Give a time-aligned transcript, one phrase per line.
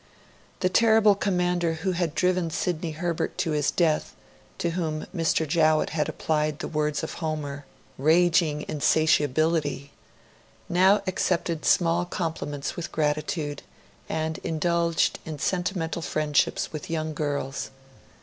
[0.61, 4.15] The terrible commander who had driven Sidney Herbert to his death,
[4.57, 5.47] to whom Mr.
[5.47, 7.65] Jowett had applied the words of Homer, amoton memaniia
[8.03, 9.91] raging insatiably
[10.67, 13.61] now accepted small compliments with gratitude,
[14.09, 17.69] and indulged in sentimental friendships with young girls.